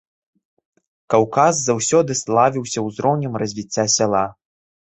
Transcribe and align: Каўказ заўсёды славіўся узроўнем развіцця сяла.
Каўказ 1.13 1.55
заўсёды 1.65 2.17
славіўся 2.23 2.79
узроўнем 2.89 3.39
развіцця 3.43 3.85
сяла. 3.99 4.25